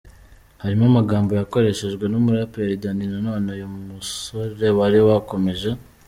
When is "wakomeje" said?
5.07-5.69